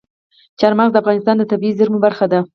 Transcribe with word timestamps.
چار 0.59 0.73
مغز 0.79 0.91
د 0.93 0.97
افغانستان 1.01 1.35
د 1.37 1.43
طبیعي 1.51 1.77
زیرمو 1.77 2.03
برخه 2.05 2.25
ده. 2.31 2.39